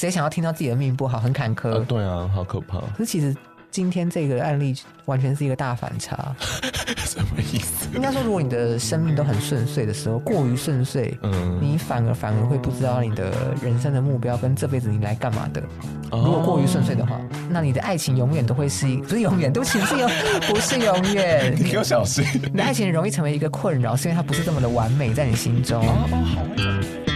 [0.00, 1.78] 谁想要听到自己的命不好，很坎坷？
[1.78, 2.78] 啊对啊，好可怕。
[2.78, 3.36] 可是其实。
[3.72, 6.34] 今天这个案例完全是一个大反差，
[7.06, 7.88] 什么意思？
[7.94, 13.30] 应该说，如果你的生命都很顺遂的时候，过于顺遂，嗯，你反而反而会不知道你的
[13.62, 15.62] 人生的目标跟这辈子你来干嘛的。
[16.10, 20.10] 如果过于顺遂的话，那你的爱情永远都会是一，不是永远，对不起，是永
[20.48, 21.54] 不是永远。
[21.56, 25.80] 你给我小心，你的爱情容易成为一个困扰，是因为它不是这么的完美在你心中。
[25.80, 26.42] 哦哦，好。
[26.42, 27.09] 好，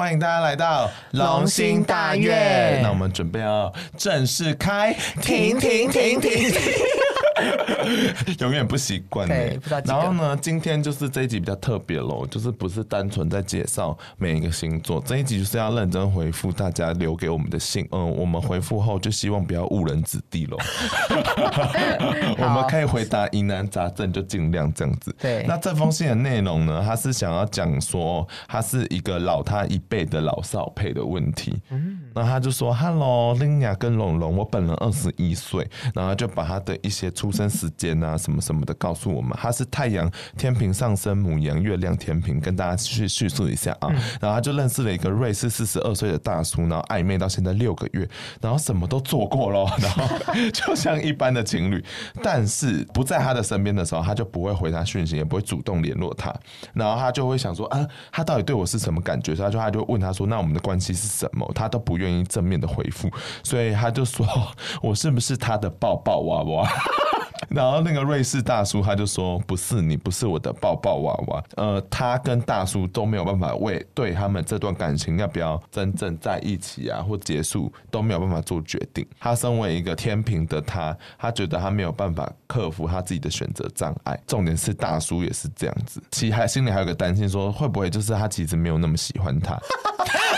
[0.00, 2.80] 欢迎大家来到龙兴大院。
[2.82, 6.99] 那我们准备要正式开，停停停停停。
[8.40, 17.86] 永远不习惯哎，然后呢，今天就是这一集比较特别喽，就是不是单纯在介绍每一个星座，这一集就是要认真回复大家留给我们的信。
[17.92, 20.56] 嗯，我们回复后就希望不要误人子弟喽。
[22.38, 25.14] 我们可以回答疑难杂症，就尽量这样子。
[25.18, 31.60] 对，那这封信的内容呢，他是想要讲说，他是一个老他一辈的老少配的问题。
[31.70, 43.88] 嗯，那他就说：“Hello，林雅跟龙龙，我本人二十一岁，然后就把他的一些出生时间啊什么什么的告诉我们，他是太阳天平上升母羊，月亮天平，跟大家去叙述一下啊。
[43.90, 48.08] 嗯、然后他就认识了一个瑞士四十二岁的大叔，然后暧昧到现在六个月，
[48.40, 50.04] 然后什么都做过咯，然后
[50.52, 51.84] 就像一般的情侣，
[52.22, 56.34] 但是不在他的身边的时候，他就不会回他讯息，也不会主动联络他，
[56.72, 59.34] 然后他就会想说啊，他到底对我是什么感觉？
[59.34, 61.50] 所以他就他就问他说，那我们的关系是什么？
[61.54, 63.10] 他都不愿意正面的回复，
[63.42, 64.26] 所以他就说
[64.82, 66.68] 我是不是他的抱抱娃娃？
[67.48, 79.06] 然后那个瑞士大叔他就说：“不是你，不是我的抱抱娃娃。”呃，他跟大叔都没有办法为对他们这段感情要不要真正在一起啊，或结束都没有办法做决定。
[79.18, 84.20] 他身为一个天秤的他，他觉得他没有办法克服他自己的选择障碍。
[84.26, 89.58] 重点是大叔也是这样子，其实还心里还有个担心，说会不会就是他其实没有那么喜欢他。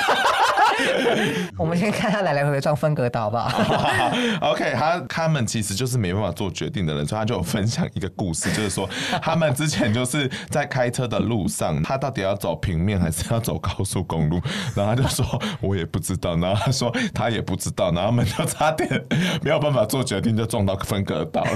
[1.58, 3.52] 我们先看他来来回回撞分隔岛吧。
[4.40, 8.88] OK，他他们其实就是没办法做决定的人，所以他就有分享一个故事，就是说
[9.20, 14.40] 他们之前就是在开车的路上，他到底要走平面还是要走高速公路？
[14.74, 15.24] 然后他就说
[15.60, 19.02] 我也不知道，然后他说他也不知道，然后他们就差点
[19.42, 21.50] 没有办法做决定，就撞到分隔岛了。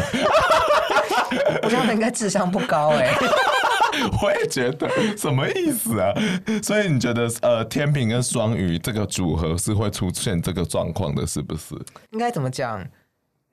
[1.62, 3.14] 我觉得他们应该智商不高哎、欸。
[4.22, 6.12] 我也觉得什么意思啊？
[6.62, 11.74] 所以你觉得呃，天平跟双鱼这个组合是会出现这个状况的，是不是？
[12.10, 12.84] 应该怎么讲？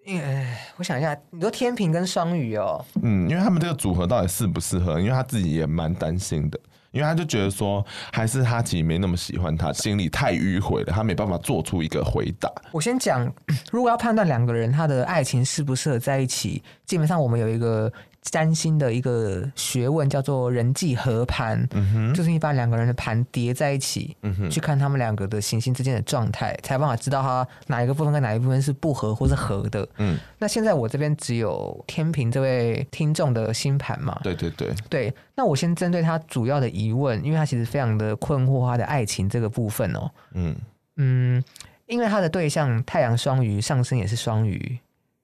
[0.05, 0.45] 因为
[0.75, 4.99] 我想一下，你说天平跟双鱼哦，嗯，因为他们这个组合到底适不适合？
[4.99, 6.59] 因为他自己也蛮担心的，
[6.91, 12.51] 因为他就觉得说，还是他其实没那么喜欢他，心里太迂回了，他没办法做出一个回答。
[12.73, 13.31] 我先讲，
[13.71, 17.91] 如果要判断两个人他的爱情适不适合在一起，基本上我们有一个。
[18.23, 21.67] 占星的一个学问叫做人际合盘，
[22.13, 24.15] 就是你把两个人的盘叠在一起，
[24.49, 29.87] 去看他们两个的行星之间的状态，才有办法知道他哪一个部分跟哪一部分是不合或是合的。
[29.97, 34.19] 嗯，那现在我这边只有天平这位听众的星盘嘛？
[34.23, 35.13] 对对对，对。
[35.35, 40.09] 那我先针对他主要的疑问，因为他其实非常的困惑他的爱情这个部分哦。
[40.33, 40.55] 嗯
[40.97, 41.43] 嗯，
[41.87, 44.79] 因为他的对象太阳双鱼，上升也是双鱼。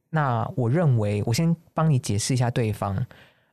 [0.10, 3.06] 那我认为，我先帮你解释一下对方。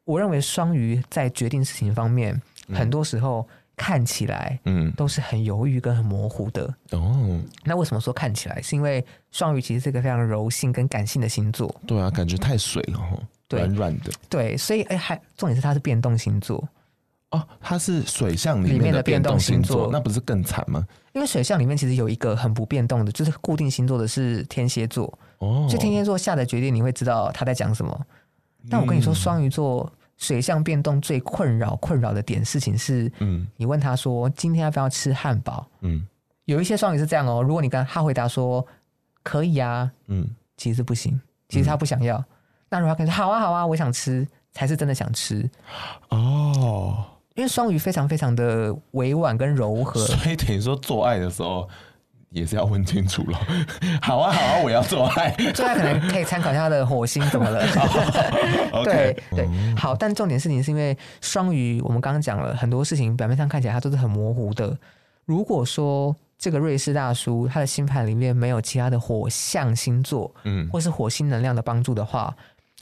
[0.05, 3.47] 我认为双鱼在决定事情方面，嗯、很多时候
[3.77, 6.73] 看起来，嗯，都是很犹豫跟很模糊的。
[6.93, 8.63] 哦，那为什么说看起来？
[8.63, 11.75] 是因为双鱼其实是一个非常柔性跟感性的星座。
[11.87, 13.01] 对啊，感觉太水了，
[13.51, 14.13] 软软的。
[14.29, 16.67] 对，所以哎，还重点是它是变动星座。
[17.33, 20.87] 哦，它是水象里面的变动星座，那不是更惨吗？
[21.13, 25.13] 因为水象里面其实有一个很不变动的，就是固定星座的是天蝎座。
[25.39, 28.07] 哦，就天蝎座下的决定，你会知道他在讲什么。
[28.69, 35.67] 但我跟你说，双鱼座水象变动最困扰、困扰的点事情是，嗯，你问他说今天要不要吃汉堡？
[35.83, 36.05] 嗯，
[36.47, 37.43] 有一些双鱼是这样哦。
[37.43, 38.67] 如果你跟他回答说
[39.23, 42.17] 可以啊，嗯，其实不行，其实他不想要。
[42.17, 42.25] 嗯、
[42.71, 45.49] 那如果他跟你说好啊好啊，我想吃，才是真的想吃。
[46.09, 51.69] 哦，因为双鱼非常非常的委婉跟柔和，所以等于说做爱的时候。
[52.37, 53.39] 也是要问清楚了。
[54.03, 55.31] 好啊，好啊，我要做爱。
[55.55, 57.67] 做爱可能可以参考一下他的火星怎么了？
[58.85, 59.97] 对对，好。
[59.97, 64.77] 但重点事情是因为双鱼，我们刚刚讲了很多事情，表面上看起来它都是很模糊的。
[65.25, 72.37] 如果说这个瑞士大叔他的星盘里面没有其他的火象星座，嗯，或是火星能量的帮助的话，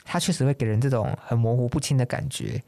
[0.05, 2.61] 他确实会给人这种很模糊不清的感觉。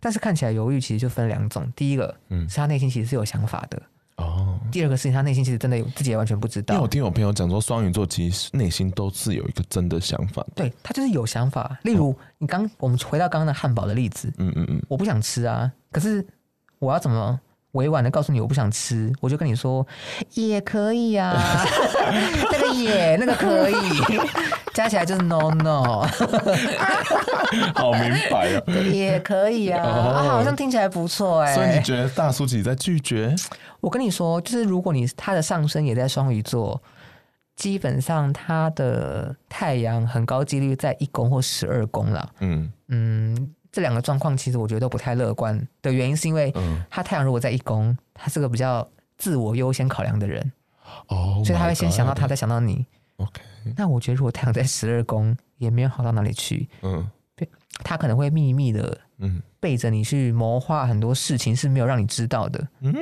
[0.00, 3.80] 但是看起来犹豫其实就分两种，第一个，嗯，是他内心其实是有想法的。
[4.16, 6.74] 哦，第二个事情，他内心其实真的有自己也完全不知道。
[6.74, 10.44] 因为我听我朋友讲说，双鱼座其实内心都是有一个真的想法。
[10.54, 11.78] 对，他就是有想法。
[11.82, 16.26] 例如，你刚我们回到刚刚的汉堡的例子，嗯嗯嗯，我不想吃啊，可是
[16.78, 17.38] 我要怎么
[17.72, 19.12] 委婉的告诉你我不想吃？
[19.20, 19.86] 我就跟你说
[20.34, 21.34] 也可以啊，
[22.52, 23.74] 那个也那个可以，
[24.74, 26.06] 加起来就是 no no，
[27.74, 31.54] 好明白啊， 也可以啊，啊，好像听起来不错哎、欸。
[31.54, 33.34] 所以你觉得大叔其实在拒绝？
[33.80, 36.80] 我跟你说，就是如果你他的上升也在双鱼座，
[37.56, 42.28] 基本上他的太阳很高几率在一宫或十二宫了。
[42.40, 46.52] 嗯嗯，这两个状况其实我觉得都不太乐观的原因，是因为
[46.88, 48.86] 他太阳如果在一宫，他是个比较
[49.18, 50.52] 自我优先考量的人
[51.08, 52.86] 哦，所以他会先想到他，再想到你。
[53.16, 53.42] OK，
[53.76, 56.68] 那我觉得如果太阳在十二宫，也没有好到哪里去。
[56.82, 57.10] 嗯，
[57.82, 62.68] 他可能会秘密的嗯背着你去谋划很多事情，是没有让你知道的。
[62.80, 62.94] 嗯。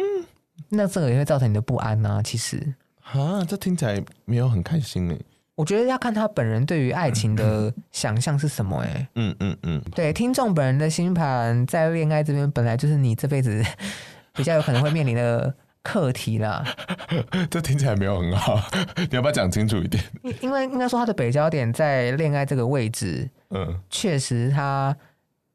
[0.69, 2.23] 那这个也会造成你的不安啊！
[2.23, 5.19] 其实啊，这听起来没有很开心哎。
[5.61, 9.09] 我觉得要看他本人对于爱情的想象是什么哎。
[9.17, 13.63] 嗯嗯嗯，对，听众本人的星盘在恋爱这边本来就是你这辈子
[14.35, 16.65] 比较有可能会面临的课题啦。
[17.51, 18.59] 这听起来没有很好，
[18.97, 20.03] 你要不要讲清楚一点？
[20.41, 24.97] 因为应该说他的北焦点在恋爱这个位置，嗯，确实他。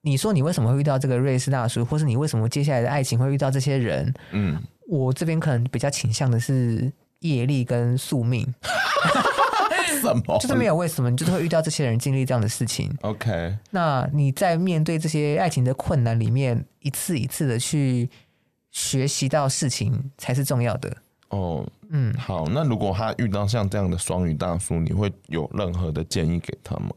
[0.01, 4.13] 你说你为什么会遇到这个瑞士大叔，或是你为什么接下来的爱情会遇到这些人？
[4.29, 4.61] 嗯。
[4.87, 8.45] 我这边可能比较倾向的是业力跟宿命，
[10.05, 10.37] 什么？
[10.39, 12.95] 就是没有为什么，你就是会遇到这些人经历这样的事情。
[13.01, 18.09] OK，那你在面对这些爱情的困难里面，一次一次的去
[18.71, 20.95] 学习到事情才是重要的。
[21.29, 26.91] 哦，嗯，好，那如果他遇到像这样的双鱼大叔，你会有任何的建议给他吗？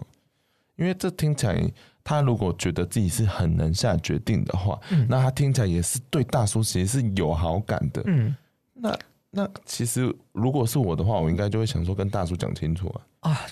[0.77, 1.71] 因为这听起来。
[2.05, 8.03] 他如果觉得自己是很能下决定的话，嗯、那他听起来也是对大叔其实是有好感的。
[8.07, 8.35] 嗯，
[8.73, 8.99] 那
[9.31, 13.31] 那其实如果是我的话，我应该就会想说跟大叔讲清楚啊。
[13.31, 13.47] 啊，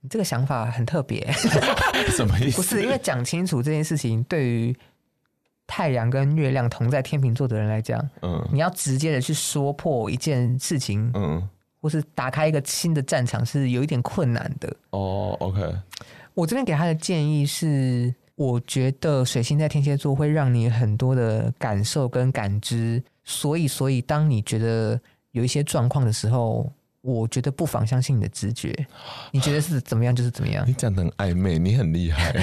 [0.00, 1.26] 你这个想法很特别，
[2.12, 2.56] 什么意思？
[2.56, 4.76] 不是因为讲清楚这件事情，对于
[5.66, 11.48] 太阳跟月亮同在天秤座的人来讲，嗯，你要直接的去说破一件事情，嗯，
[11.80, 14.74] 或是打开一个新的战场，是有一点困难的。
[14.90, 15.62] 哦，OK。
[16.34, 25.00] 我这边给他的建议是，我觉得水星在天蝎座会让你很多的感受跟感知，所以，所以当你觉得
[25.30, 28.74] 有一些状况的时候，我觉得不妨相信你的直觉。
[29.30, 30.64] 你觉得是怎么样就是怎么样。
[30.66, 32.34] 你讲的很暧昧，你很厉害。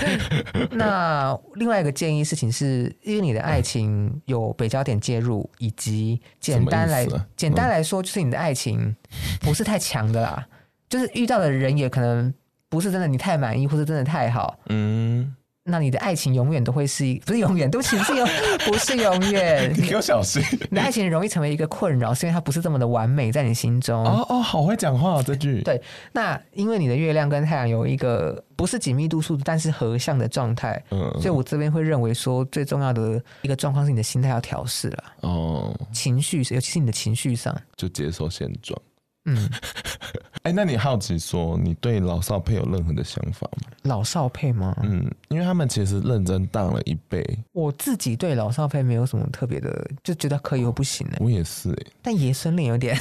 [0.72, 7.06] 那另外一个建议事情是，因为你的爱情有北焦点介入，以及简单来
[7.36, 8.96] 简单来说，就是你的爱情
[9.40, 10.46] 不是太强的啦，
[10.88, 12.32] 就是遇到的人也可能。
[12.70, 15.32] 不是真的，你太满意，或是真的太好，嗯，
[15.66, 18.28] 那你的爱情永远都会是一，不是永远，对不起，是永，
[18.66, 19.72] 不是永远。
[19.76, 24.04] 你给我小心，你的爱情容易成为一个困扰，是因为它不是这么的完美，在你心中。
[24.04, 25.62] 哦哦，好会讲话哦，这句。
[25.62, 25.80] 对，
[26.12, 35.04] 那因为你的月亮跟太阳有一个不是紧密度数，但是合相的状态，嗯，所以我这边会认为说，最重要的一个状况是你的心态要调试了。
[35.22, 38.78] 哦，情绪，尤其是你的情绪上，就接受现状。
[39.24, 39.48] 嗯，
[40.44, 43.72] 哎、欸，那你好奇说，你对老少配有任何的想法吗？
[43.84, 44.76] 老少配吗？
[44.82, 47.26] 嗯，因为他们其实认真当了一辈。
[47.52, 51.16] 我自己对老少配没有什么特别的，就觉得可以或不行呢。
[51.20, 52.94] 我也是哎，但爷孙恋有点，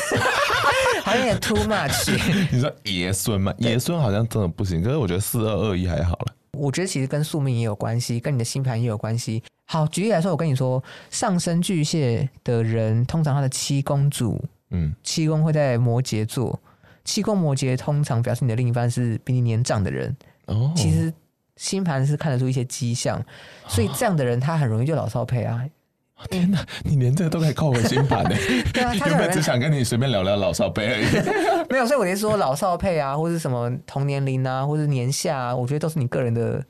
[1.03, 2.15] 好像有点 too much。
[2.49, 3.53] 你说爷孙吗？
[3.57, 6.33] 爷孙好像真的不行，可是我觉得四二二一还好了。
[6.57, 9.43] 我觉得其实跟宿命也有关系，跟你的星盘也有关系。
[9.65, 14.41] 好，举例来说，我跟你说，上升巨蟹的人，通常他的七公主。
[14.69, 16.57] 嗯，七宫会在摩羯座，
[17.03, 20.15] 七宫摩羯通常表示你的另一半是比你年长的人。
[20.47, 21.13] 哦，其实
[21.55, 23.23] 星盘是看得出一些迹象，
[23.67, 25.63] 所以这样的人他很容易就老少配啊。
[26.29, 28.35] 天哪，你连这个都可以靠回星盘呢？
[28.73, 31.05] 对啊， 他原本只想跟你随便聊聊老少配而已。
[31.69, 36.63] 没有，所以我就说老少配啊，或是什么同年龄啊，或是年下啊，我觉得都是你个人的。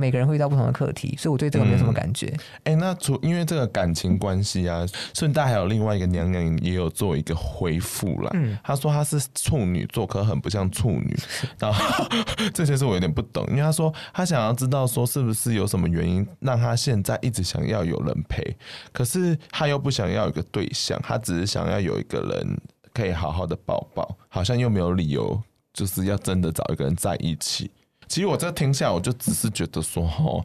[0.00, 2.28] 每个人会遇到不同的课题，所以我对这个没有什么感觉。
[2.62, 8.30] 哎、嗯欸，那除因为这个感情关系啊，顺带还有另外一个娘娘也有做一个回复啦。
[8.34, 11.16] 嗯，她说她是处女座，可很不像处女。
[11.58, 12.08] 然后
[12.54, 18.56] 这些是我有点不懂，因为她说她想要知道说是不是有什么原因让她现在一直想要有人陪，
[18.92, 22.56] 可是她又不想要一个对象，她只是想要有一个人
[22.94, 27.68] 可以好好的抱抱，好像又没有理由就是要真的找一个人在一起。
[28.08, 30.44] 其实我这听下来，我就只是觉得说，哦，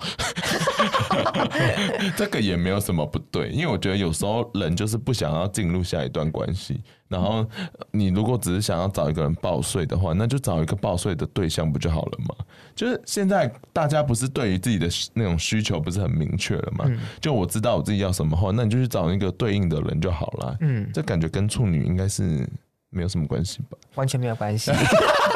[2.18, 6.82] 这个也没有什么不对，因为我觉得有时候人就是不想要进入下一段关系。
[7.08, 7.46] 然后
[7.92, 12.36] 你如果只是想要找一个人报税的话，那就找一个报税的对象不就好了吗？
[12.76, 16.86] 就是现在大家不是对于自己的那种需求不是很明确了吗？
[17.22, 20.58] 就我知道我自己要什么话，那你就去找一个对应的人就好了。
[20.62, 22.50] 嗯，这感觉跟处女应该是
[22.90, 23.78] 没有什么关系吧？
[23.94, 24.72] 完全没有关系。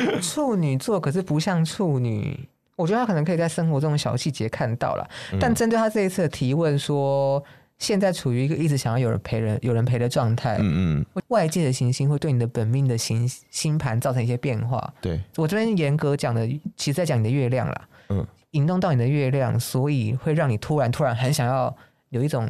[0.22, 5.08] 处女座可是不像处女，我觉得他可能可以在生活中的小细节看到了。
[5.40, 7.42] 但针对他这一次的提问说。
[7.78, 10.56] 现在处于一个一直想要有人陪人、有人陪的状态。
[10.60, 14.94] 嗯嗯，外界的行星会对你的本命的行星盘造成一些变化。
[15.00, 16.46] 对，我这边严格讲的，
[16.76, 17.88] 其实在讲你的月亮啦。
[18.10, 21.74] 嗯，引动到你的月亮，所以会让你突然突然很想要
[22.10, 22.48] 有一种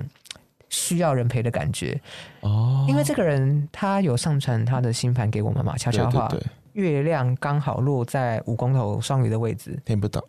[0.68, 1.98] 需要人陪的感觉。
[2.40, 6.28] 哦，因为这个人他有上传他的星盘给我们嘛，悄悄话。
[6.28, 10.22] 对对对月亮刚好落在五公头双鱼的位置，听不懂。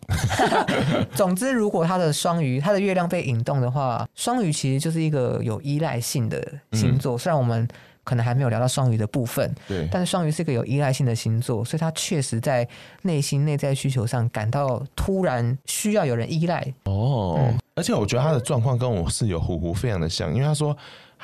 [1.16, 7.16] 总之，如果他的双鱼，他的月亮被引动的话，双鱼其实就是一个有依赖性的星座。
[7.16, 7.68] 嗯、虽然我们
[8.04, 12.68] 可能还没有聊到双鱼的部分，对，但是双鱼是一个有依赖性的星座，所以他确实在
[13.04, 16.66] 内心内在需求上感到突然需要有人依赖。
[16.84, 20.76] 哦，嗯、而且我觉得他的状况跟我室友虎虎非常的像，因为他说。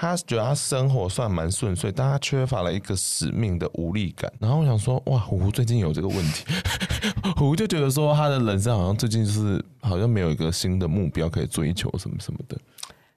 [0.01, 4.31] 他觉得他生活算蛮顺遂，但他缺乏了一个使命的无力感。
[4.39, 6.45] 然后我想说，哇，虎虎最近有这个问题，
[7.35, 12.57] 虎虎就觉得说他的人生好像最近就是好像没有一个新的目标可以追求什么什么的。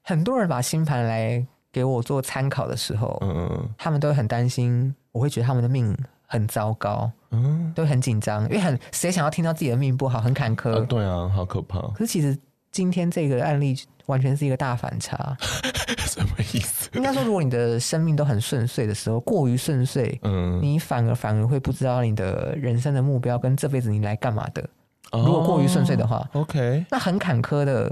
[0.02, 5.96] 很多人把星盘来给我做参考的时候，嗯嗯，他们都很担心，我会觉得他们的命
[6.26, 11.78] 很糟糕，嗯，都很紧张，因为很谁想要听到自己的命不好，很坎坷，啊，对啊，好可怕。
[11.92, 12.36] 可是其实
[12.72, 13.76] 今天这个案例。
[14.06, 15.36] 完全是一个大反差，
[16.08, 16.90] 什么意思？
[16.92, 24.68] 应该说，如果你的生命都很顺遂的时候，过于顺遂，嗯，你反而反而会不知道你的人生的目标跟这辈子你来干嘛的。
[25.12, 27.84] 如果过于顺遂的话，OK，那很坎坷的。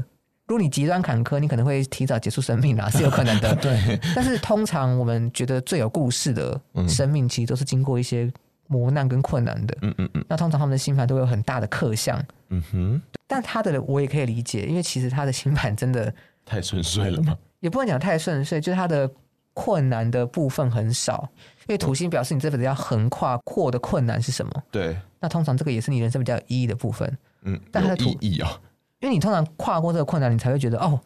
[0.48, 3.54] 如果你极端坎坷，你可能会提早结束生命啦， 是有可能的。
[3.54, 3.96] 对。
[4.16, 8.28] 但是通常我们觉得最有故事的生命，其实都是经过一些
[8.70, 9.76] 磨难跟困难的。
[9.82, 10.24] 嗯嗯嗯。
[10.28, 12.24] 那通常他们的星盘都会有很大的克相。
[12.48, 13.02] 嗯哼。
[13.26, 16.12] 但他的我也可以理解，因为其实他的星盘真的
[16.44, 19.08] 太顺遂了嘛，也不能讲太顺遂，就是他的
[19.52, 21.28] 困难的部分很少。
[21.68, 24.52] 因为土星表示你这辈子要横跨过的困难是什么？
[24.70, 27.18] 对，那通常这个也是你人生比较有意义的部分。
[27.42, 28.60] 嗯，但他的土意义啊，
[28.98, 31.00] 因为你通常跨过这个困难，你才会觉得哦，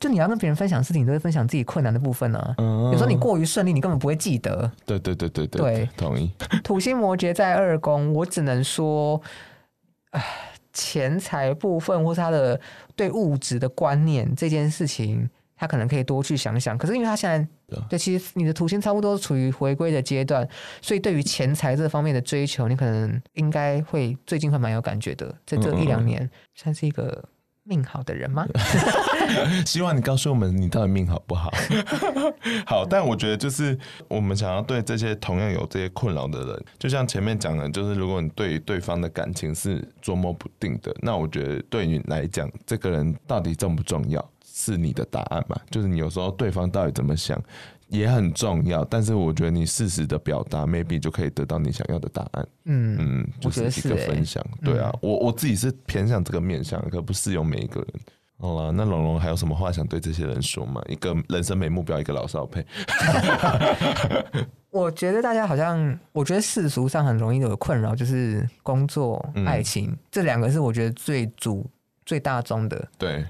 [0.00, 2.54] 就你要跟别人分享事情，你都会分享自己困难的部分呢、啊。
[2.58, 4.70] 嗯，有时候你过于顺利，你根本不会记得。
[4.84, 6.30] 对对对对对，对，同意。
[6.64, 9.20] 土星摩羯在二宫，我只能说，
[10.10, 10.24] 唉。
[10.78, 12.60] 钱财部分，或是他的
[12.94, 15.26] 对物质的观念这件事情，
[15.56, 16.76] 他可能可以多去想想。
[16.76, 20.46] 可是因为他现在，对，其实你的土星差不多处于回归的阶段，
[20.82, 25.34] 所以对于钱财这方面的追求，你可能应该会最近会蛮有感觉的。
[25.46, 27.24] 在这一两年，算是一个。
[27.66, 28.46] 命好的人吗？
[29.66, 31.52] 希望你告诉我们你到底命好不好？
[32.64, 33.76] 好，但我觉得就是
[34.08, 45.60] 我们想要对这些同样有这些困扰的人，就像前面讲的，就是如果你对对方的感情是捉摸不定的，那我觉得对你来讲，这个人到底重不重要，是你的答案嘛？
[45.70, 47.40] 就是你有时候对方到底怎么想。
[47.88, 52.48] 也很重要，但是我觉得你适时的表达，maybe 就可以得到你想要的答案。
[52.64, 54.42] 嗯嗯，就是一个分享。
[54.42, 57.88] 欸、对啊，嗯、我我自己是偏向这个面向，可不适用每一个人。
[58.38, 60.82] 好了，那龙龙还有什么话想对这些人说吗？
[60.88, 62.66] 一个人生没目标，一个老少配。
[64.68, 71.64] 我觉得大家好像，我觉得世俗上很容易有困扰，就是工作、爱情、嗯、这两个是我觉得最主、
[72.04, 72.86] 最大宗的。
[72.98, 73.24] 对，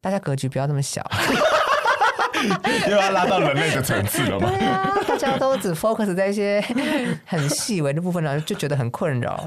[0.00, 1.06] 大家格局不要这么小。
[2.88, 4.48] 又要拉到人类的层次了嘛？
[4.50, 6.62] 对啊，大家都只 focus 在一些
[7.26, 9.46] 很细微的部分呢，就觉得很困扰。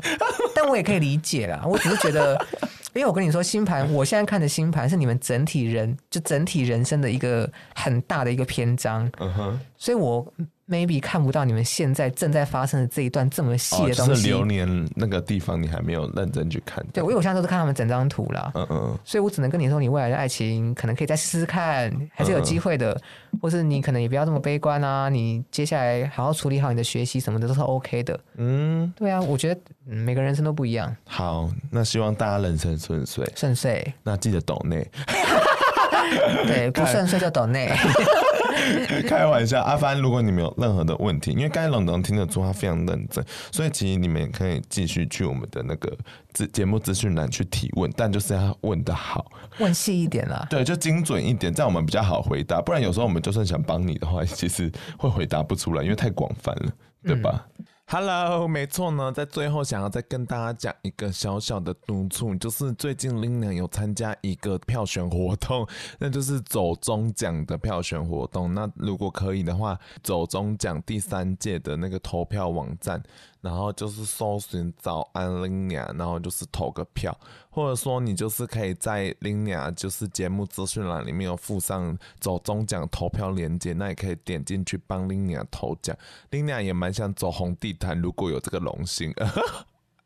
[0.53, 2.36] 但我也可以理解啦，我只是觉得，
[2.93, 9.10] 因为我跟你说，星盘，我现在看的星盘是你们整体人，就整体人生的一个很大的一个篇章。
[9.19, 10.25] 嗯哼，所以我。
[10.68, 14.12] Maybe 看不到你们现在正在发生的这一段这么细的东西。
[14.12, 16.84] 哦，就是流年那个地方，你还没有认真去看。
[16.94, 18.51] 对，我因为我现在都是看他们整张图啦。
[18.56, 19.00] 嗯嗯。
[19.03, 22.94] 所以我只能跟你说，你未来的爱情可能可以再试试看，还是有机会的。
[23.32, 28.20] 嗯、或是你可能也不要这么悲观啊，你接下来好好处理好你的学习什么的都是 OK 的。
[28.38, 30.96] 嗯，对啊，我觉得、嗯、每个人生都不一样。
[31.06, 33.25] 好，那希望大家人生顺遂。
[33.36, 33.94] 顺遂。
[34.03, 34.88] 那记得抖内。
[36.46, 37.72] 对，不顺遂就抖内。
[39.08, 45.96] 开玩笑，阿帆，如果你们有任何的问题，因为刚才龙龙听得出他非常认真，所以其实你们也可以继续去我们的那个
[46.34, 49.25] 节节目资讯栏去提问，但就是要问得好，
[49.60, 52.62] 问细一点啦，对，就精准一点，这样我们比较好回答。
[52.62, 56.72] 不然有时候我们就算想帮你的话，其实会回答不出来，因为太广泛了，
[57.03, 57.46] 对吧？
[57.58, 65.68] 嗯 Hello，没错呢，在最后想要再跟大家讲一个小小的督促，就是最近 Lina 有参加一个票选活动，
[66.00, 68.54] 那就是走中奖的票选活动。
[68.54, 73.04] 那如果可以的话，走中奖第三届的那个投票网站。
[73.41, 77.15] 然后就是搜寻早安 Lina，然后就是投个票，
[77.50, 85.98] 或者说你就是可以在 Lina 就是节目资讯栏里面有附上走中奖投票链接，那也可以点进去帮 Lina 投奖。
[86.29, 89.13] Lina 也蛮想走红地毯，如果有这个荣幸。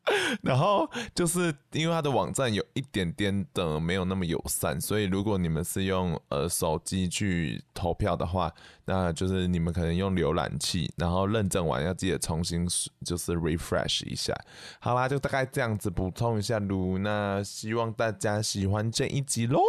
[0.43, 8.51] 然后就是因为它的网站有一点点的没有那么友善，所以如果你们是用呃手机去投票的话，
[8.85, 12.67] 那就是你们可能用浏览器，然后认证完要记得重新
[13.03, 14.33] 就是 refresh 一下。
[14.79, 19.59] 好啦，就大概这样子补充一下噜，那希望大家喜欢这一集喽。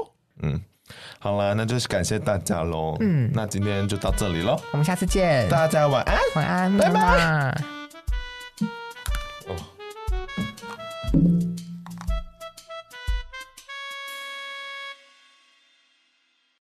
[0.42, 0.60] 嗯，
[1.18, 2.96] 好啦，那就是感谢大家喽。
[3.00, 7.75] 嗯，那今天就到这里喽，我们下次见，大家晚安，晚安，拜拜。